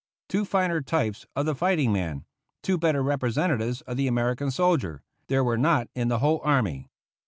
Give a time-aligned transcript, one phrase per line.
[0.29, 2.25] Two finer types of the fighting man,
[2.63, 6.87] two better representatives of the American soldier, there were not in the whole army.